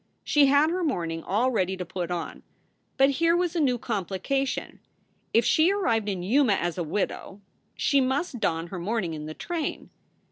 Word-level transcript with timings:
She 0.23 0.47
had 0.47 0.71
her 0.71 0.83
mourning 0.83 1.21
all 1.23 1.51
ready 1.51 1.77
to 1.77 1.85
put 1.85 2.09
on. 2.09 2.41
But 2.97 3.11
here 3.11 3.37
was 3.37 3.55
a 3.55 3.59
new 3.59 3.77
complication. 3.77 4.79
If 5.31 5.45
she 5.45 5.71
arrived 5.71 6.09
in 6.09 6.23
Yuma 6.23 6.53
as 6.53 6.79
a 6.79 6.83
widow 6.83 7.39
she 7.75 8.01
must 8.01 8.39
don 8.39 8.69
her 8.69 8.79
mourn 8.79 9.03
ing 9.03 9.13
in 9.13 9.27
the 9.27 9.35
train. 9.35 9.91